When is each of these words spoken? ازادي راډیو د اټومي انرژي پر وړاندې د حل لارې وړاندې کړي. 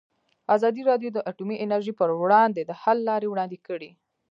ازادي 0.55 0.81
راډیو 0.89 1.09
د 1.13 1.19
اټومي 1.29 1.55
انرژي 1.65 1.93
پر 1.99 2.09
وړاندې 2.21 2.61
د 2.63 2.71
حل 2.81 2.97
لارې 3.09 3.27
وړاندې 3.29 3.57
کړي. 3.67 3.89